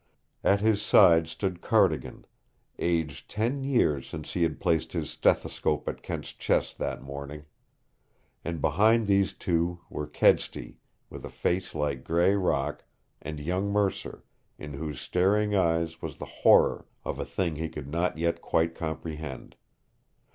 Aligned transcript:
At 0.43 0.61
his 0.61 0.81
side 0.81 1.27
stood 1.27 1.61
Cardigan, 1.61 2.25
aged 2.79 3.29
ten 3.29 3.63
years 3.63 4.07
since 4.09 4.33
he 4.33 4.41
had 4.41 4.59
placed 4.59 4.93
his 4.93 5.11
stethoscope 5.11 5.87
at 5.87 6.01
Kent's 6.01 6.33
chest 6.33 6.79
that 6.79 7.03
morning. 7.03 7.45
And 8.43 8.61
behind 8.61 9.05
these 9.05 9.31
two 9.31 9.79
were 9.91 10.07
Kedsty, 10.07 10.79
with 11.11 11.23
a 11.23 11.29
face 11.29 11.75
like 11.75 12.03
gray 12.03 12.33
rock, 12.33 12.83
and 13.21 13.39
young 13.39 13.69
Mercer, 13.71 14.23
in 14.57 14.73
whose 14.73 14.99
staring 14.99 15.53
eyes 15.55 16.01
was 16.01 16.15
the 16.17 16.25
horror 16.25 16.87
of 17.05 17.19
a 17.19 17.23
thing 17.25 17.57
he 17.57 17.69
could 17.69 17.87
not 17.87 18.17
yet 18.17 18.41
quite 18.41 18.73
comprehend. 18.73 19.55